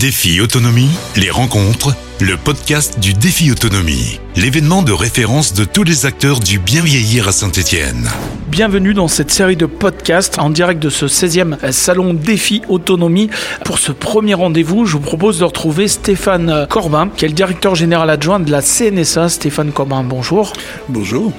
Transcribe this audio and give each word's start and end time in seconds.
Défi 0.00 0.40
Autonomie, 0.40 0.88
les 1.14 1.28
rencontres, 1.28 1.94
le 2.22 2.38
podcast 2.38 2.98
du 3.00 3.12
Défi 3.12 3.50
Autonomie, 3.50 4.18
l'événement 4.34 4.82
de 4.82 4.92
référence 4.92 5.52
de 5.52 5.66
tous 5.66 5.84
les 5.84 6.06
acteurs 6.06 6.40
du 6.40 6.58
bien 6.58 6.80
vieillir 6.80 7.28
à 7.28 7.32
Saint-Étienne. 7.32 8.08
Bienvenue 8.48 8.94
dans 8.94 9.08
cette 9.08 9.30
série 9.30 9.56
de 9.56 9.66
podcasts 9.66 10.38
en 10.38 10.48
direct 10.48 10.82
de 10.82 10.88
ce 10.88 11.04
16e 11.04 11.70
salon 11.70 12.14
Défi 12.14 12.62
Autonomie. 12.70 13.28
Pour 13.62 13.78
ce 13.78 13.92
premier 13.92 14.32
rendez-vous, 14.32 14.86
je 14.86 14.92
vous 14.94 15.00
propose 15.00 15.38
de 15.38 15.44
retrouver 15.44 15.86
Stéphane 15.86 16.66
Corbin, 16.70 17.10
qui 17.14 17.26
est 17.26 17.28
le 17.28 17.34
directeur 17.34 17.74
général 17.74 18.08
adjoint 18.08 18.40
de 18.40 18.50
la 18.50 18.62
CNSA. 18.62 19.28
Stéphane 19.28 19.70
Corbin, 19.70 20.02
bonjour. 20.02 20.54
Bonjour. 20.88 21.30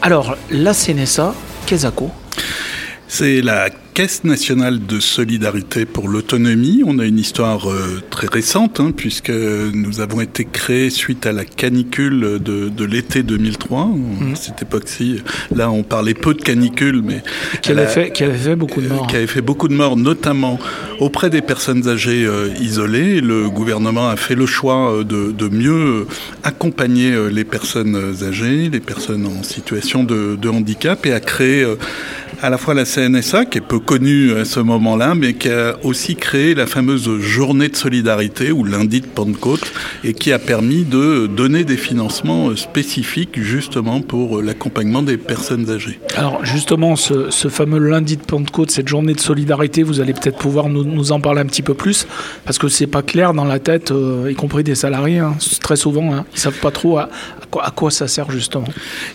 Alors, 0.00 0.38
la 0.50 0.72
CNSA, 0.72 1.34
qu'est-ce 1.66 1.88
que 1.88 2.04
c'est 3.08 3.40
la 3.40 3.68
Caisse 3.96 4.24
nationale 4.24 4.84
de 4.84 5.00
solidarité 5.00 5.86
pour 5.86 6.06
l'autonomie. 6.06 6.82
On 6.84 6.98
a 6.98 7.06
une 7.06 7.18
histoire 7.18 7.70
euh, 7.70 8.02
très 8.10 8.26
récente, 8.26 8.78
hein, 8.78 8.92
puisque 8.94 9.30
nous 9.30 10.02
avons 10.02 10.20
été 10.20 10.44
créés 10.44 10.90
suite 10.90 11.24
à 11.24 11.32
la 11.32 11.46
canicule 11.46 12.38
de, 12.38 12.68
de 12.68 12.84
l'été 12.84 13.22
2003. 13.22 13.86
Mmh. 13.86 14.32
À 14.34 14.36
cette 14.36 14.60
époque-ci, 14.60 15.22
là, 15.54 15.70
on 15.70 15.82
parlait 15.82 16.12
peu 16.12 16.34
de 16.34 16.42
canicule, 16.42 17.00
mais 17.02 17.22
qui 17.62 17.72
avait, 17.72 17.86
fait, 17.86 18.12
qui 18.12 18.24
avait 18.24 18.36
fait 18.36 18.54
beaucoup 18.54 18.82
de 18.82 18.88
morts. 18.88 19.06
Qui 19.06 19.16
avait 19.16 19.26
fait 19.26 19.40
beaucoup 19.40 19.66
de 19.66 19.74
morts, 19.74 19.96
notamment 19.96 20.58
auprès 21.00 21.30
des 21.30 21.40
personnes 21.40 21.88
âgées 21.88 22.26
euh, 22.26 22.50
isolées. 22.60 23.22
Le 23.22 23.48
gouvernement 23.48 24.10
a 24.10 24.16
fait 24.16 24.34
le 24.34 24.44
choix 24.44 24.92
euh, 24.92 25.04
de, 25.04 25.32
de 25.32 25.48
mieux 25.48 26.06
accompagner 26.42 27.16
les 27.30 27.44
personnes 27.44 27.96
âgées, 28.22 28.68
les 28.68 28.80
personnes 28.80 29.24
en 29.24 29.42
situation 29.42 30.04
de, 30.04 30.36
de 30.36 30.48
handicap, 30.50 31.06
et 31.06 31.14
a 31.14 31.20
créé 31.20 31.64
à 32.42 32.50
la 32.50 32.58
fois 32.58 32.74
la 32.74 32.84
CNSA, 32.84 33.46
qui 33.46 33.58
est 33.58 33.62
peu 33.62 33.80
connue 33.86 34.32
à 34.32 34.44
ce 34.44 34.60
moment-là, 34.60 35.14
mais 35.14 35.34
qui 35.34 35.48
a 35.48 35.76
aussi 35.84 36.16
créé 36.16 36.54
la 36.54 36.66
fameuse 36.66 37.20
journée 37.20 37.68
de 37.68 37.76
solidarité 37.76 38.50
ou 38.50 38.64
lundi 38.64 39.00
de 39.00 39.06
Pentecôte, 39.06 39.72
et 40.04 40.12
qui 40.12 40.32
a 40.32 40.38
permis 40.38 40.82
de 40.82 41.26
donner 41.28 41.64
des 41.64 41.76
financements 41.76 42.54
spécifiques 42.56 43.40
justement 43.40 44.00
pour 44.00 44.42
l'accompagnement 44.42 45.02
des 45.02 45.16
personnes 45.16 45.70
âgées. 45.70 46.00
Alors 46.16 46.44
justement, 46.44 46.96
ce, 46.96 47.30
ce, 47.30 47.48
fameux 47.48 47.78
lundi 47.78 48.16
de 48.16 48.22
Pentecôte, 48.22 48.70
cette 48.72 48.88
journée 48.88 49.14
de 49.14 49.20
solidarité, 49.20 49.84
vous 49.84 50.00
allez 50.00 50.12
peut-être 50.12 50.38
pouvoir 50.38 50.68
nous, 50.68 50.84
nous, 50.84 51.12
en 51.12 51.20
parler 51.20 51.40
un 51.40 51.46
petit 51.46 51.62
peu 51.62 51.74
plus, 51.74 52.06
parce 52.44 52.58
que 52.58 52.68
c'est 52.68 52.88
pas 52.88 53.02
clair 53.02 53.34
dans 53.34 53.44
la 53.44 53.60
tête, 53.60 53.92
euh, 53.92 54.28
y 54.30 54.34
compris 54.34 54.64
des 54.64 54.74
salariés, 54.74 55.20
hein, 55.20 55.36
très 55.60 55.76
souvent, 55.76 56.12
hein, 56.12 56.24
ils 56.34 56.40
savent 56.40 56.58
pas 56.58 56.72
trop 56.72 56.98
à, 56.98 57.02
à, 57.02 57.46
quoi, 57.50 57.64
à, 57.64 57.70
quoi, 57.70 57.90
ça 57.92 58.08
sert 58.08 58.30
justement. 58.32 58.68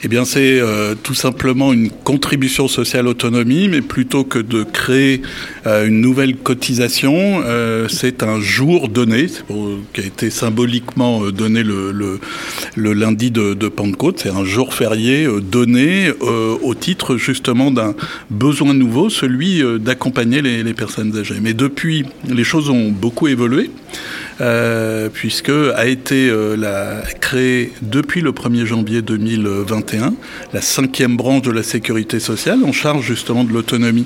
Eh 0.04 0.08
bien, 0.08 0.24
c'est 0.24 0.60
euh, 0.60 0.96
tout 0.96 1.14
simplement 1.14 1.74
une 1.74 1.90
contribution 1.90 2.70
sociale 2.70 3.08
autonomie, 3.08 3.68
mais 3.68 3.82
plutôt 3.82 4.24
que 4.24 4.40
de 4.40 4.61
créer 4.64 5.22
euh, 5.68 5.88
une 5.88 6.02
nouvelle 6.02 6.36
cotisation, 6.36 7.42
euh, 7.46 7.88
c'est 7.88 8.24
un 8.24 8.40
jour 8.40 8.88
donné, 8.88 9.28
qui 9.94 10.02
a 10.02 10.06
été 10.06 10.30
symboliquement 10.30 11.24
euh, 11.24 11.32
donné 11.32 11.64
le, 11.64 11.92
le, 11.92 12.94
lundi 12.94 13.32
de, 13.32 13.54
Pentecôte. 13.70 14.20
C'est 14.24 14.30
un 14.30 14.44
jour 14.44 14.74
férié 14.74 15.28
donné 15.42 16.12
au 16.20 16.76
titre 16.76 17.18
justement 17.18 17.72
d'un 17.72 17.96
besoin 18.30 18.74
nouveau, 18.74 19.10
celui 19.10 19.64
d'accompagner 19.80 20.42
les, 20.42 20.74
personnes 20.74 21.18
âgées. 21.18 21.40
Mais 21.42 21.54
depuis, 21.54 22.06
les 22.28 22.44
choses 22.44 22.70
ont 22.70 22.90
beaucoup 22.90 23.28
évolué. 23.28 23.70
Euh, 24.42 25.10
puisque 25.14 25.52
a 25.52 25.86
été 25.86 26.30
euh, 26.32 27.02
créée 27.20 27.74
depuis 27.84 28.22
le 28.22 28.32
1er 28.32 28.66
janvier 28.66 29.04
2021 29.04 30.16
la 30.52 30.62
cinquième 30.62 31.16
branche 31.16 31.44
de 31.44 31.52
la 31.52 31.62
sécurité 31.62 32.20
sociale 32.20 32.60
en 32.66 32.72
charge 32.72 33.06
justement 33.06 33.44
de 33.44 33.54
l'autonomie, 33.54 34.06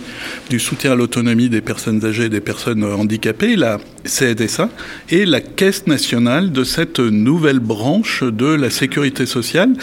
du 0.49 0.59
soutien 0.59 0.91
à 0.91 0.95
l'autonomie 0.95 1.47
des 1.47 1.61
personnes 1.61 2.03
âgées 2.03 2.25
et 2.25 2.29
des 2.29 2.41
personnes 2.41 2.83
handicapées, 2.83 3.55
la 3.55 3.79
CNSA, 4.05 4.69
et 5.09 5.25
la 5.25 5.41
Caisse 5.41 5.87
nationale 5.87 6.51
de 6.51 6.63
cette 6.63 6.99
nouvelle 6.99 7.59
branche 7.59 8.23
de 8.23 8.47
la 8.47 8.69
sécurité 8.69 9.25
sociale. 9.25 9.73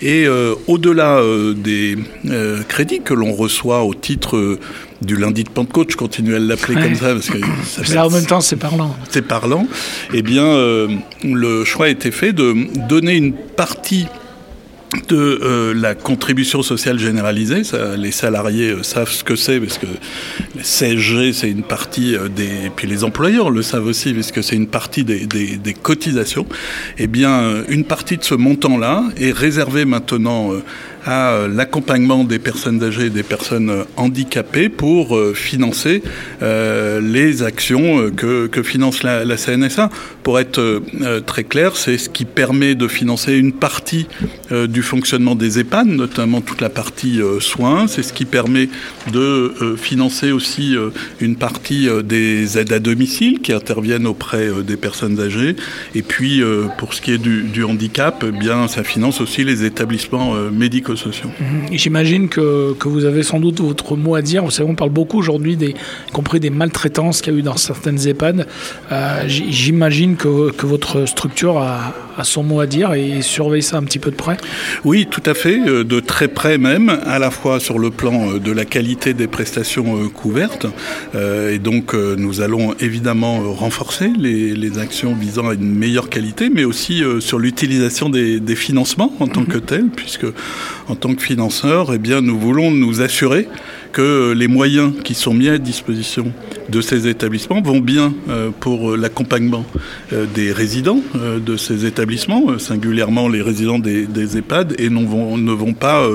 Et 0.00 0.26
euh, 0.26 0.54
au-delà 0.66 1.18
euh, 1.18 1.54
des 1.54 1.96
euh, 2.26 2.62
crédits 2.62 3.00
que 3.00 3.14
l'on 3.14 3.32
reçoit 3.32 3.84
au 3.84 3.94
titre 3.94 4.58
du 5.02 5.16
lundi 5.16 5.44
de 5.44 5.50
Pentecôte, 5.50 5.92
je 5.92 5.96
continue 5.96 6.34
à 6.34 6.38
l'appeler 6.38 6.76
ouais. 6.76 6.82
comme 6.82 6.94
ça 6.94 7.14
parce 7.14 7.30
que 7.30 7.38
ça 7.64 7.82
là, 7.94 8.06
en 8.06 8.10
même 8.10 8.26
temps 8.26 8.40
c'est 8.40 8.56
parlant. 8.56 8.94
C'est 9.08 9.26
parlant. 9.26 9.66
Eh 10.12 10.22
bien, 10.22 10.44
euh, 10.44 10.88
le 11.24 11.64
choix 11.64 11.86
a 11.86 11.88
été 11.88 12.10
fait 12.10 12.32
de 12.32 12.54
donner 12.88 13.16
une 13.16 13.32
partie 13.32 14.06
de 15.08 15.16
euh, 15.16 15.74
la 15.74 15.94
contribution 15.94 16.62
sociale 16.62 16.98
généralisée. 16.98 17.62
Les 17.96 18.10
salariés 18.10 18.70
euh, 18.70 18.82
savent 18.82 19.10
ce 19.10 19.22
que 19.22 19.36
c'est 19.36 19.60
parce 19.60 19.78
que 19.78 19.86
la 20.56 20.62
CSG 20.62 21.32
c'est 21.32 21.50
une 21.50 21.62
partie 21.62 22.16
euh, 22.16 22.28
des, 22.28 22.66
et 22.66 22.70
puis 22.74 22.88
les 22.88 23.04
employeurs 23.04 23.50
le 23.50 23.62
savent 23.62 23.86
aussi 23.86 24.12
parce 24.12 24.32
que 24.32 24.42
c'est 24.42 24.56
une 24.56 24.66
partie 24.66 25.04
des, 25.04 25.28
cotisations. 25.82 26.46
Eh 26.98 27.06
bien, 27.06 27.64
une 27.68 27.84
partie 27.84 28.16
de 28.16 28.24
ce 28.24 28.34
montant-là 28.34 29.04
est 29.16 29.30
réservée 29.30 29.84
maintenant 29.84 30.52
à 31.06 31.46
l'accompagnement 31.48 32.24
des 32.24 32.38
personnes 32.38 32.82
âgées 32.82 33.06
et 33.06 33.10
des 33.10 33.22
personnes 33.22 33.84
handicapées 33.96 34.68
pour 34.68 35.18
financer 35.34 36.02
les 36.42 37.42
actions 37.42 38.10
que, 38.10 38.62
finance 38.62 39.02
la, 39.02 39.24
la, 39.24 39.36
CNSA. 39.36 39.90
Pour 40.22 40.38
être 40.38 40.82
très 41.26 41.44
clair, 41.44 41.76
c'est 41.76 41.96
ce 41.96 42.08
qui 42.08 42.24
permet 42.24 42.74
de 42.74 42.88
financer 42.88 43.34
une 43.34 43.52
partie 43.52 44.06
euh, 44.52 44.66
du 44.80 44.86
fonctionnement 44.86 45.34
des 45.34 45.58
EHPAD, 45.58 45.88
notamment 45.88 46.40
toute 46.40 46.62
la 46.62 46.70
partie 46.70 47.20
soins. 47.38 47.86
C'est 47.86 48.02
ce 48.02 48.14
qui 48.14 48.24
permet 48.24 48.70
de 49.12 49.76
financer 49.76 50.32
aussi 50.32 50.74
une 51.20 51.36
partie 51.36 51.86
des 52.02 52.56
aides 52.56 52.72
à 52.72 52.78
domicile 52.78 53.40
qui 53.40 53.52
interviennent 53.52 54.06
auprès 54.06 54.48
des 54.66 54.78
personnes 54.78 55.20
âgées. 55.20 55.54
Et 55.94 56.00
puis, 56.00 56.42
pour 56.78 56.94
ce 56.94 57.02
qui 57.02 57.12
est 57.12 57.18
du, 57.18 57.62
handicap, 57.62 58.24
eh 58.26 58.32
bien, 58.32 58.68
ça 58.68 58.82
finance 58.82 59.20
aussi 59.20 59.44
les 59.44 59.64
établissements 59.64 60.34
médicaux 60.50 60.96
sociaux. 60.96 61.28
Mmh. 61.38 61.72
J'imagine 61.72 62.28
que, 62.30 62.72
que, 62.72 62.88
vous 62.88 63.04
avez 63.04 63.22
sans 63.22 63.38
doute 63.38 63.60
votre 63.60 63.96
mot 63.96 64.14
à 64.14 64.22
dire. 64.22 64.42
Vous 64.44 64.50
savez, 64.50 64.70
on 64.70 64.74
parle 64.74 64.90
beaucoup 64.90 65.18
aujourd'hui, 65.18 65.58
y 65.60 65.74
compris 66.12 66.40
des 66.40 66.50
maltraitances 66.50 67.20
qu'il 67.20 67.34
y 67.34 67.36
a 67.36 67.38
eu 67.38 67.42
dans 67.42 67.56
certaines 67.56 67.98
EHPAD. 68.06 68.46
Euh, 68.92 69.24
J'imagine 69.26 70.16
que, 70.16 70.50
que, 70.52 70.66
votre 70.66 71.06
structure 71.06 71.58
a, 71.58 71.94
a, 72.20 72.24
son 72.24 72.42
mot 72.42 72.60
à 72.60 72.66
dire 72.66 72.92
et 72.94 73.22
surveille 73.22 73.62
ça 73.62 73.76
un 73.76 73.82
petit 73.82 73.98
peu 73.98 74.10
de 74.10 74.16
près. 74.16 74.36
Oui, 74.84 75.06
tout 75.10 75.22
à 75.26 75.34
fait, 75.34 75.60
euh, 75.66 75.84
de 75.84 76.00
très 76.00 76.28
près 76.28 76.58
même, 76.58 76.88
à 77.04 77.18
la 77.18 77.30
fois 77.30 77.60
sur 77.60 77.78
le 77.78 77.90
plan 77.90 78.34
de 78.34 78.52
la 78.52 78.64
qualité 78.64 79.14
des 79.14 79.26
prestations 79.26 79.96
euh, 79.96 80.08
couvertes. 80.08 80.66
Euh, 81.14 81.54
et 81.54 81.58
donc, 81.58 81.94
nous 81.94 82.40
allons 82.40 82.74
évidemment 82.80 83.52
renforcer 83.52 84.10
les, 84.18 84.54
les, 84.54 84.78
actions 84.78 85.14
visant 85.14 85.48
à 85.48 85.54
une 85.54 85.74
meilleure 85.74 86.08
qualité, 86.08 86.48
mais 86.48 86.64
aussi 86.64 87.02
sur 87.18 87.38
l'utilisation 87.38 88.08
des, 88.08 88.38
des, 88.38 88.54
financements 88.54 89.12
en 89.18 89.26
tant 89.26 89.44
que 89.44 89.58
tels, 89.58 89.88
puisque 89.88 90.26
en 90.88 90.94
tant 90.94 91.14
que 91.14 91.22
financeur, 91.22 91.92
eh 91.92 91.98
bien, 91.98 92.20
nous 92.20 92.38
voulons 92.38 92.70
nous 92.70 93.02
assurer 93.02 93.48
que 93.92 94.32
les 94.32 94.48
moyens 94.48 94.92
qui 95.04 95.14
sont 95.14 95.34
mis 95.34 95.48
à 95.48 95.58
disposition 95.58 96.32
de 96.68 96.80
ces 96.80 97.08
établissements 97.08 97.60
vont 97.60 97.80
bien 97.80 98.14
euh, 98.28 98.50
pour 98.60 98.96
l'accompagnement 98.96 99.64
euh, 100.12 100.26
des 100.34 100.52
résidents 100.52 101.00
euh, 101.16 101.38
de 101.40 101.56
ces 101.56 101.84
établissements, 101.84 102.58
singulièrement 102.58 103.28
les 103.28 103.42
résidents 103.42 103.78
des, 103.78 104.36
EHPAD, 104.36 104.76
et 104.78 104.88
vont, 104.88 105.36
ne 105.36 105.52
vont 105.52 105.72
pas 105.72 106.06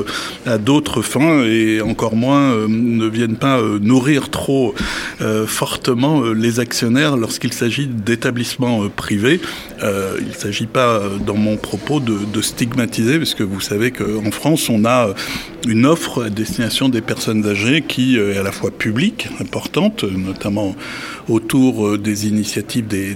à 0.46 0.58
d'autres 0.58 1.02
fins 1.02 1.44
et 1.44 1.81
encore 1.81 2.16
moins 2.16 2.68
ne 2.68 3.08
viennent 3.08 3.35
pas 3.35 3.59
nourrir 3.81 4.30
trop 4.30 4.74
fortement 5.47 6.22
les 6.31 6.59
actionnaires 6.59 7.18
lorsqu'il 7.18 7.52
s'agit 7.52 7.88
d'établissements 7.88 8.88
privés. 8.90 9.41
il 9.81 10.28
ne 10.28 10.34
s'agit 10.34 10.68
pas 10.68 11.02
dans 11.25 11.35
mon 11.35 11.58
propos 11.58 12.00
de, 12.00 12.18
de 12.31 12.41
stigmatiser, 12.41 13.18
parce 13.18 13.34
que 13.34 13.44
vous 13.44 13.59
savez 13.59 13.91
qu'en 13.91 14.31
France, 14.31 14.69
on 14.69 14.85
a 14.85 15.14
une 15.68 15.85
offre 15.85 16.25
à 16.25 16.30
destination 16.30 16.90
des 16.90 17.02
personnes 17.02 17.46
âgées 17.46 17.65
qui 17.88 18.18
est 18.18 18.38
à 18.38 18.44
la 18.44 18.52
fois 18.52 18.72
publique, 18.72 19.28
importante, 19.40 20.03
notamment 20.03 20.76
autour 21.30 21.98
des 21.98 22.28
initiatives 22.28 22.88
des, 22.88 23.16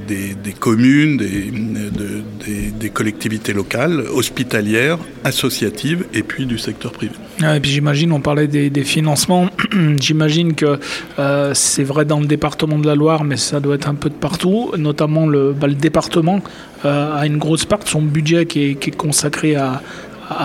communes, 0.59 1.17
des, 1.17 1.51
de, 1.51 2.21
des, 2.45 2.71
des, 2.71 2.89
collectivités 2.89 3.53
locales, 3.53 4.03
hospitalières, 4.13 4.97
associatives 5.23 6.05
et 6.13 6.23
puis 6.23 6.45
du 6.45 6.57
secteur 6.57 6.91
privé. 6.91 7.13
Ah, 7.41 7.55
et 7.55 7.59
puis 7.59 7.71
j'imagine, 7.71 8.11
on 8.11 8.19
parlait 8.19 8.47
des, 8.47 8.83
financements, 8.83 9.49
j'imagine 9.99 10.55
que 10.55 10.79
euh, 11.19 11.53
c'est 11.53 11.83
vrai 11.83 12.05
dans 12.05 12.19
le 12.19 12.25
département 12.25 12.79
de 12.79 12.87
la 12.87 12.95
Loire, 12.95 13.23
mais 13.23 13.37
ça 13.37 13.59
doit 13.59 13.75
être 13.75 13.87
un 13.87 13.95
peu 13.95 14.09
de 14.09 14.15
partout, 14.15 14.71
notamment 14.77 15.27
le, 15.27 15.53
bah, 15.53 15.67
département 15.67 16.41
euh, 16.85 17.15
a 17.15 17.25
une 17.25 17.37
grosse 17.37 17.65
part 17.65 17.79
de 17.79 17.87
son 17.87 18.01
budget 18.01 18.45
qui 18.45 18.71
est, 18.71 18.95
consacré 18.95 19.55
à, 19.55 19.81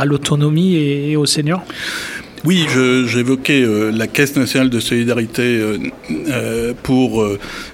l'autonomie 0.06 0.76
et 0.76 1.14
aux 1.16 1.26
seniors 1.26 1.62
oui, 2.44 2.66
j'évoquais 3.06 3.62
euh, 3.62 3.90
la 3.90 4.06
Caisse 4.06 4.36
nationale 4.36 4.68
de 4.68 4.78
solidarité 4.78 5.56
euh, 5.56 5.78
euh, 6.10 6.74
pour 6.82 7.26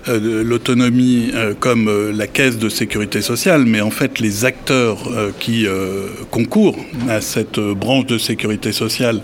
l'autonomie 0.06 1.32
comme 1.58 1.90
la 2.12 2.26
Caisse 2.28 2.56
de 2.56 2.68
sécurité 2.68 3.20
sociale, 3.20 3.64
mais 3.66 3.80
en 3.80 3.90
fait 3.90 4.20
les 4.20 4.44
acteurs 4.44 4.98
qui 5.38 5.66
concourent 6.30 6.78
à 7.08 7.20
cette 7.20 7.58
branche 7.58 8.06
de 8.06 8.18
sécurité 8.18 8.72
sociale 8.72 9.20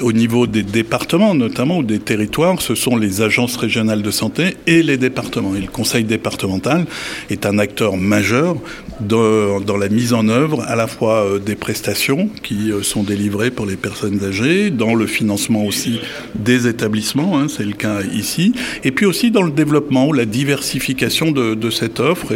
au 0.00 0.12
niveau 0.12 0.46
des 0.46 0.62
départements 0.62 1.34
notamment 1.34 1.78
ou 1.78 1.82
des 1.82 1.98
territoires, 1.98 2.60
ce 2.60 2.74
sont 2.74 2.96
les 2.96 3.22
agences 3.22 3.56
régionales 3.56 4.02
de 4.02 4.10
santé 4.10 4.56
et 4.66 4.82
les 4.82 4.96
départements. 4.96 5.54
Et 5.54 5.60
le 5.60 5.68
conseil 5.68 6.04
départemental 6.04 6.86
est 7.30 7.46
un 7.46 7.58
acteur 7.58 7.96
majeur 7.96 8.56
dans, 9.00 9.76
la 9.78 9.88
mise 9.88 10.12
en 10.12 10.28
œuvre 10.28 10.62
à 10.66 10.76
la 10.76 10.86
fois 10.86 11.24
euh, 11.24 11.38
des 11.38 11.54
prestations 11.54 12.28
qui 12.42 12.70
euh, 12.70 12.82
sont 12.82 13.02
délivrées 13.02 13.50
pour 13.50 13.66
les 13.66 13.76
personnes 13.76 14.22
âgées, 14.24 14.70
dans 14.70 14.94
le 14.94 15.06
financement 15.06 15.64
aussi 15.64 16.00
des 16.34 16.66
établissements, 16.66 17.38
hein, 17.38 17.46
c'est 17.48 17.64
le 17.64 17.72
cas 17.72 18.02
ici, 18.02 18.52
et 18.84 18.90
puis 18.90 19.06
aussi 19.06 19.30
dans 19.30 19.42
le 19.42 19.50
développement, 19.50 20.12
la 20.12 20.26
diversification 20.26 21.30
de, 21.30 21.70
cette 21.70 22.00
offre. 22.00 22.34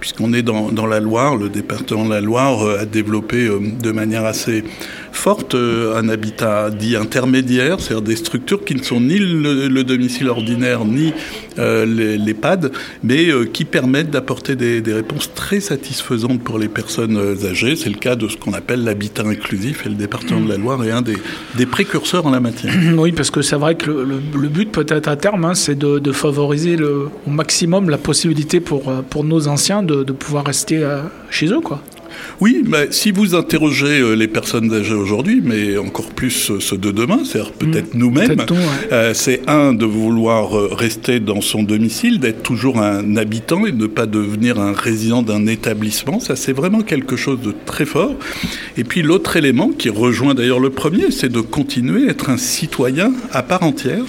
Puisqu'on 0.00 0.32
est 0.32 0.42
dans, 0.42 0.72
dans, 0.72 0.86
la 0.86 0.98
Loire, 0.98 1.36
le 1.36 1.48
département 1.48 2.04
de 2.04 2.10
la 2.10 2.20
Loire 2.20 2.62
euh, 2.62 2.80
a 2.80 2.84
développé 2.84 3.48
de 3.48 3.92
manière 3.92 4.24
assez 4.24 4.64
forte 5.12 5.54
un 5.54 6.08
habitat 6.08 6.70
dit 6.70 6.96
intermédiaire, 6.96 7.80
c'est-à-dire 7.80 8.02
des 8.02 8.16
structures 8.16 8.64
qui 8.64 8.74
ne 8.74 8.82
sont 8.82 9.00
ni 9.00 9.18
le, 9.18 9.68
le 9.68 9.84
domicile 9.84 10.28
ordinaire 10.28 10.84
ni 10.84 11.12
euh, 11.58 11.84
l'EHPAD, 11.84 12.72
mais 13.02 13.28
euh, 13.28 13.44
qui 13.44 13.64
permettent 13.64 14.10
d'apporter 14.10 14.56
des, 14.56 14.80
des, 14.80 14.94
réponses 14.94 15.30
très 15.34 15.60
satisfaisantes 15.60 16.42
pour 16.42 16.58
les 16.58 16.68
personnes 16.68 17.18
âgées. 17.44 17.76
C'est 17.76 17.90
le 17.90 17.98
cas 17.98 18.16
de 18.16 18.28
ce 18.28 18.36
qu'on 18.36 18.54
appelle 18.54 18.84
l'habitat 18.84 19.22
inclusif 19.22 19.84
et 19.84 19.90
le 19.90 19.94
département 19.94 20.40
de 20.40 20.48
la 20.48 20.56
Loire 20.56 20.82
est 20.84 20.90
un 20.90 21.02
des, 21.02 21.16
des 21.56 21.66
précurseurs 21.66 22.26
en 22.26 22.30
la 22.30 22.40
matière. 22.40 22.72
Oui, 23.02 23.10
parce 23.10 23.30
que 23.30 23.42
c'est 23.42 23.56
vrai 23.56 23.74
que 23.74 23.90
le, 23.90 24.20
le, 24.38 24.48
but 24.48 24.70
peut-être 24.70 25.08
à 25.08 25.16
terme, 25.16 25.44
hein, 25.44 25.54
c'est 25.54 25.74
de, 25.76 25.98
de, 25.98 26.12
favoriser 26.12 26.76
le, 26.76 27.08
au 27.26 27.30
maximum 27.30 27.90
la 27.90 27.98
possibilité 27.98 28.60
pour, 28.60 28.84
pour 29.10 29.24
nos 29.24 29.48
anciens 29.48 29.82
de, 29.82 30.04
de 30.04 30.12
pouvoir 30.12 30.44
rester 30.46 30.84
euh, 30.84 31.00
chez 31.30 31.46
eux. 31.46 31.60
quoi. 31.60 31.82
Oui, 32.40 32.64
mais 32.66 32.88
si 32.90 33.10
vous 33.10 33.34
interrogez 33.34 34.00
euh, 34.00 34.14
les 34.14 34.28
personnes 34.28 34.72
âgées 34.72 34.94
aujourd'hui, 34.94 35.40
mais 35.44 35.76
encore 35.78 36.10
plus 36.10 36.50
euh, 36.50 36.60
ceux 36.60 36.78
de 36.78 36.90
demain, 36.90 37.20
c'est-à-dire 37.24 37.52
peut-être 37.52 37.94
mmh, 37.94 37.98
nous-mêmes, 37.98 38.36
peut 38.36 38.54
ouais. 38.54 38.92
euh, 38.92 39.14
c'est 39.14 39.42
un 39.48 39.74
de 39.74 39.84
vouloir 39.84 40.52
rester 40.72 41.20
dans 41.20 41.40
son 41.40 41.62
domicile, 41.62 42.18
d'être 42.20 42.42
toujours 42.42 42.80
un 42.80 43.16
habitant 43.16 43.66
et 43.66 43.72
de 43.72 43.82
ne 43.82 43.86
pas 43.86 44.06
devenir 44.06 44.60
un 44.60 44.72
résident 44.72 45.22
d'un 45.22 45.46
établissement. 45.46 46.20
Ça, 46.20 46.36
c'est 46.36 46.52
vraiment 46.52 46.82
quelque 46.82 47.16
chose 47.16 47.40
de 47.40 47.54
très 47.66 47.86
fort. 47.86 48.14
Et 48.76 48.84
puis 48.84 49.02
l'autre 49.02 49.36
élément 49.36 49.68
qui 49.68 49.88
rejoint 49.88 50.34
d'ailleurs 50.34 50.60
le 50.60 50.70
premier, 50.70 51.10
c'est 51.10 51.30
de 51.30 51.40
continuer 51.40 52.08
à 52.08 52.10
être 52.10 52.30
un 52.30 52.36
citoyen 52.36 53.12
à 53.32 53.42
part 53.42 53.62
entière, 53.62 54.04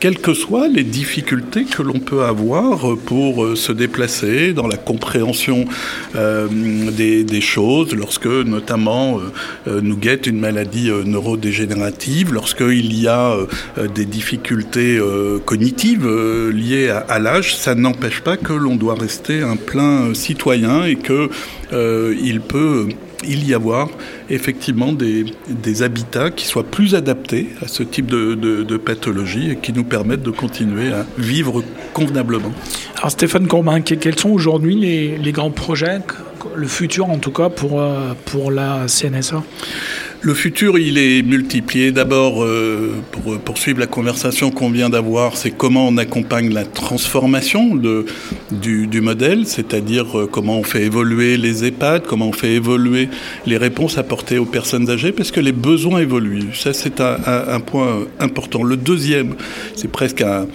quelles 0.00 0.18
que 0.18 0.34
soient 0.34 0.68
les 0.68 0.84
difficultés 0.84 1.64
que 1.64 1.82
l'on 1.82 1.98
peut 1.98 2.22
avoir 2.22 2.96
pour 3.06 3.56
se 3.56 3.72
déplacer 3.72 4.52
dans 4.52 4.66
la 4.66 4.76
compréhension 4.76 5.64
euh, 6.16 6.48
des, 6.90 7.40
choses, 7.40 7.94
lorsque 7.94 8.26
notamment 8.26 9.20
euh, 9.66 9.80
nous 9.82 9.96
guette 9.96 10.26
une 10.26 10.38
maladie 10.38 10.90
euh, 10.90 11.04
neurodégénérative, 11.04 12.32
lorsqu'il 12.32 12.94
y 13.00 13.06
a 13.06 13.32
euh, 13.32 13.88
des 13.94 14.04
difficultés 14.04 15.00
cognitives 15.44 16.08
liées 16.52 16.90
à, 16.90 16.98
à 16.98 17.18
l'âge, 17.18 17.56
ça 17.56 17.74
n'empêche 17.74 18.20
pas 18.20 18.36
que 18.36 18.52
l'on 18.52 18.76
doit 18.76 18.94
rester 18.94 19.42
un 19.42 19.56
plein 19.56 20.14
citoyen 20.14 20.84
et 20.84 20.96
que 20.96 21.30
il 21.72 22.40
peut 22.40 22.88
il 23.24 23.48
y 23.48 23.54
avoir 23.54 23.88
effectivement 24.30 24.92
des, 24.92 25.26
des, 25.48 25.82
habitats 25.82 26.30
qui 26.30 26.46
soient 26.46 26.64
plus 26.64 26.94
adaptés 26.94 27.48
à 27.62 27.68
ce 27.68 27.82
type 27.82 28.06
de, 28.06 28.76
pathologie 28.76 29.50
et 29.50 29.56
qui 29.56 29.72
nous 29.72 29.84
permettent 29.84 30.22
de 30.22 30.30
continuer 30.30 30.92
à 30.92 31.04
vivre 31.18 31.64
convenablement. 31.92 32.52
Alors 32.96 33.10
Stéphane 33.10 33.48
Corbin, 33.48 33.80
quels 33.80 34.18
sont 34.18 34.30
aujourd'hui 34.30 34.76
les, 34.76 35.18
les, 35.18 35.32
grands 35.32 35.50
projets, 35.50 35.98
le 36.54 36.66
futur 36.66 37.10
en 37.10 37.18
tout 37.18 37.32
cas 37.32 37.48
pour, 37.48 37.82
pour 38.26 38.50
la 38.50 38.86
CNSA 38.86 39.42
le 40.20 40.34
futur, 40.34 40.78
il 40.78 40.98
est 40.98 41.22
multiplié. 41.22 41.92
D'abord, 41.92 42.42
euh, 42.42 42.94
pour 43.12 43.38
poursuivre 43.38 43.78
la 43.78 43.86
conversation 43.86 44.50
qu'on 44.50 44.70
vient 44.70 44.90
d'avoir, 44.90 45.36
c'est 45.36 45.50
comment 45.50 45.86
on 45.86 45.96
accompagne 45.96 46.52
la 46.52 46.64
transformation 46.64 47.76
du, 48.50 49.00
modèle, 49.00 49.46
c'est-à-dire 49.46 50.18
euh, 50.18 50.26
comment 50.26 50.58
on 50.58 50.64
fait 50.64 50.82
évoluer 50.82 51.36
les 51.36 51.64
EHPAD, 51.64 52.02
comment 52.06 52.28
on 52.28 52.32
fait 52.32 52.52
évoluer 52.52 53.08
les 53.46 53.56
réponses 53.56 53.96
apportées 53.96 54.38
aux 54.38 54.44
personnes 54.44 54.90
âgées, 54.90 55.12
parce 55.12 55.30
que 55.30 55.40
les 55.40 55.52
besoins 55.52 56.00
évoluent. 56.00 56.54
Ça, 56.54 56.72
c'est 56.72 57.00
un, 57.00 57.60
point 57.60 58.06
important. 58.18 58.62
Le 58.62 58.76
deuxième, 58.76 59.34
c'est 59.76 59.90
presque 59.90 60.22
un, 60.22 60.46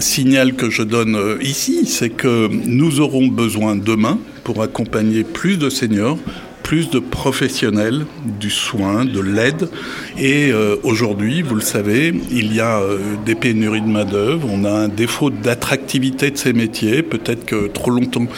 signal 0.00 0.54
que 0.54 0.70
je 0.70 0.82
donne 0.82 1.16
euh, 1.16 1.38
ici, 1.42 1.86
c'est 1.86 2.10
que 2.10 2.48
nous 2.48 3.00
aurons 3.00 3.26
besoin 3.26 3.76
demain 3.76 4.18
pour 4.44 4.62
accompagner 4.62 5.24
plus 5.24 5.56
de 5.56 5.68
seniors 5.68 6.18
plus 6.70 6.88
de 6.88 7.00
professionnels 7.00 8.06
du 8.38 8.48
soin, 8.48 9.04
de 9.04 9.18
l'aide. 9.18 9.68
Et 10.16 10.52
euh, 10.52 10.76
aujourd'hui, 10.84 11.42
vous 11.42 11.56
le 11.56 11.62
savez, 11.62 12.14
il 12.30 12.54
y 12.54 12.60
a 12.60 12.78
euh, 12.78 12.98
des 13.26 13.34
pénuries 13.34 13.80
de 13.80 13.88
main-d'œuvre, 13.88 14.46
on 14.48 14.62
a 14.64 14.70
un 14.70 14.86
défaut 14.86 15.30
d'attractivité 15.30 16.30
de 16.30 16.36
ces 16.36 16.52
métiers. 16.52 17.02
Peut-être 17.02 17.44
que 17.44 17.66
trop 17.66 17.90
longtemps, 17.90 18.28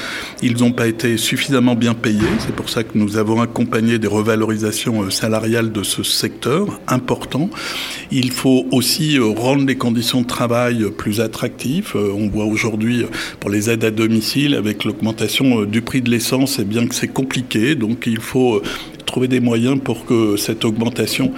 ils 0.42 0.56
n'ont 0.56 0.72
pas 0.72 0.86
été 0.86 1.18
suffisamment 1.18 1.74
bien 1.74 1.92
payés. 1.92 2.22
C'est 2.38 2.56
pour 2.56 2.70
ça 2.70 2.84
que 2.84 2.96
nous 2.96 3.18
avons 3.18 3.42
accompagné 3.42 3.98
des 3.98 4.08
revalorisations 4.08 5.02
euh, 5.02 5.10
salariales 5.10 5.70
de 5.70 5.82
ce 5.82 6.02
secteur 6.02 6.80
important. 6.88 7.50
Il 8.10 8.30
faut 8.30 8.64
aussi 8.72 9.18
rendre 9.18 9.66
les 9.66 9.76
conditions 9.76 10.22
de 10.22 10.26
travail 10.26 10.86
plus 10.96 11.20
attractives. 11.20 11.92
On 11.94 12.28
voit 12.28 12.46
aujourd'hui 12.46 13.04
pour 13.40 13.50
les 13.50 13.68
aides 13.68 13.84
à 13.84 13.90
domicile, 13.90 14.54
avec 14.54 14.84
l'augmentation 14.84 15.64
du 15.64 15.82
prix 15.82 16.00
de 16.00 16.10
l'essence, 16.10 16.58
et 16.58 16.64
bien 16.64 16.86
que 16.86 16.94
c'est 16.94 17.08
compliqué. 17.08 17.74
Donc 17.74 18.06
faut 18.22 18.56
euh, 18.56 18.62
trouver 19.06 19.28
des 19.28 19.40
moyens 19.40 19.78
pour 19.82 20.06
que 20.06 20.36
cette 20.36 20.64
augmentation 20.64 21.32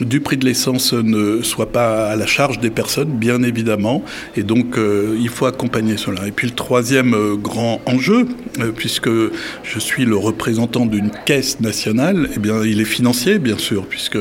du 0.00 0.20
prix 0.20 0.36
de 0.36 0.44
l'essence 0.44 0.92
ne 0.92 1.42
soit 1.42 1.72
pas 1.72 2.08
à 2.10 2.16
la 2.16 2.26
charge 2.26 2.60
des 2.60 2.68
personnes, 2.68 3.08
bien 3.08 3.42
évidemment. 3.42 4.04
Et 4.36 4.42
donc, 4.42 4.76
euh, 4.76 5.16
il 5.18 5.30
faut 5.30 5.46
accompagner 5.46 5.96
cela. 5.96 6.26
Et 6.26 6.32
puis, 6.32 6.46
le 6.46 6.54
troisième 6.54 7.14
euh, 7.14 7.34
grand 7.36 7.80
enjeu, 7.86 8.28
puisque 8.76 9.08
je 9.08 9.78
suis 9.78 10.04
le 10.04 10.16
représentant 10.16 10.84
d'une 10.84 11.10
caisse 11.24 11.60
nationale, 11.60 12.28
eh 12.36 12.38
bien, 12.38 12.62
il 12.62 12.80
est 12.80 12.84
financier, 12.84 13.38
bien 13.38 13.58
sûr, 13.58 13.86
puisque 13.86 14.18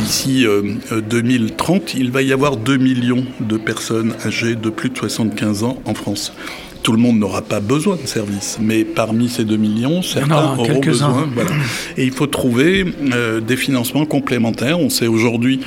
d'ici 0.00 0.46
2030, 1.10 1.94
il 1.94 2.12
va 2.12 2.22
y 2.22 2.32
avoir 2.32 2.56
2 2.56 2.76
millions 2.76 3.24
de 3.40 3.56
personnes 3.56 4.14
âgées 4.24 4.54
de 4.54 4.70
plus 4.70 4.90
de 4.90 4.96
75 4.96 5.64
ans 5.64 5.82
en 5.84 5.94
France 5.94 6.32
tout 6.82 6.92
le 6.92 6.98
monde 6.98 7.18
n'aura 7.18 7.42
pas 7.42 7.60
besoin 7.60 7.96
de 7.96 8.06
services, 8.06 8.58
mais 8.60 8.84
parmi 8.84 9.28
ces 9.28 9.44
2 9.44 9.56
millions, 9.56 10.02
certains 10.02 10.54
non, 10.54 10.62
auront 10.62 10.80
besoin. 10.80 11.28
Voilà. 11.34 11.50
Et 11.96 12.04
il 12.04 12.12
faut 12.12 12.26
trouver 12.26 12.84
euh, 13.12 13.40
des 13.40 13.56
financements 13.56 14.06
complémentaires. 14.06 14.78
On 14.78 14.90
sait 14.90 15.06
aujourd'hui 15.06 15.60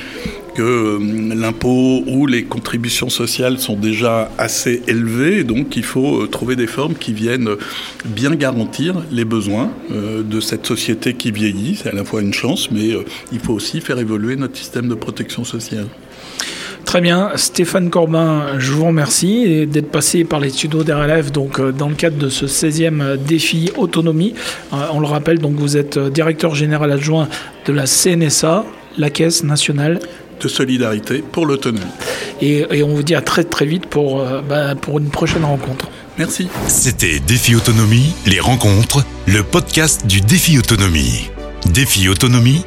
que 0.54 0.62
euh, 0.62 1.34
l'impôt 1.34 2.02
ou 2.06 2.26
les 2.26 2.44
contributions 2.44 3.08
sociales 3.08 3.58
sont 3.58 3.76
déjà 3.76 4.30
assez 4.36 4.82
élevées, 4.86 5.44
donc 5.44 5.76
il 5.76 5.84
faut 5.84 6.22
euh, 6.22 6.26
trouver 6.26 6.56
des 6.56 6.66
formes 6.66 6.94
qui 6.94 7.12
viennent 7.12 7.50
bien 8.04 8.34
garantir 8.34 9.02
les 9.10 9.24
besoins 9.24 9.70
de 9.90 10.40
cette 10.40 10.66
société 10.66 11.14
qui 11.14 11.30
vieillit. 11.30 11.78
C'est 11.82 11.90
à 11.90 11.94
la 11.94 12.04
fois 12.04 12.20
une 12.20 12.34
chance, 12.34 12.70
mais 12.70 12.90
il 13.32 13.38
faut 13.38 13.52
aussi 13.52 13.80
faire 13.80 13.98
évoluer 13.98 14.36
notre 14.36 14.56
système 14.56 14.88
de 14.88 14.94
protection 14.94 15.44
sociale. 15.44 15.86
Très 16.92 17.00
bien, 17.00 17.30
Stéphane 17.36 17.88
Corbin, 17.88 18.58
je 18.58 18.70
vous 18.72 18.84
remercie 18.84 19.66
d'être 19.66 19.90
passé 19.90 20.24
par 20.24 20.40
les 20.40 20.50
studios 20.50 20.84
d'RLF 20.84 21.32
donc 21.32 21.58
dans 21.58 21.88
le 21.88 21.94
cadre 21.94 22.18
de 22.18 22.28
ce 22.28 22.44
16e 22.44 23.16
défi 23.16 23.72
autonomie. 23.78 24.34
On 24.70 25.00
le 25.00 25.06
rappelle, 25.06 25.38
donc 25.38 25.54
vous 25.54 25.78
êtes 25.78 25.98
directeur 25.98 26.54
général 26.54 26.92
adjoint 26.92 27.30
de 27.64 27.72
la 27.72 27.86
CNSA, 27.86 28.66
la 28.98 29.08
Caisse 29.08 29.42
nationale 29.42 30.00
de 30.38 30.48
solidarité 30.48 31.24
pour 31.32 31.46
l'autonomie. 31.46 31.80
Et, 32.42 32.66
et, 32.70 32.82
on 32.82 32.94
vous 32.94 33.02
dit 33.02 33.14
à 33.14 33.22
très 33.22 33.44
très 33.44 33.64
vite 33.64 33.86
pour, 33.86 34.20
euh, 34.20 34.42
bah, 34.46 34.74
pour 34.74 34.98
une 34.98 35.08
prochaine 35.08 35.46
rencontre. 35.46 35.88
Merci. 36.18 36.48
C'était 36.68 37.20
Défi 37.20 37.54
Autonomie, 37.54 38.12
les 38.26 38.40
rencontres, 38.40 39.02
le 39.26 39.42
podcast 39.42 40.06
du 40.06 40.20
Défi 40.20 40.58
Autonomie. 40.58 41.30
Défi 41.72 42.10
Autonomie, 42.10 42.66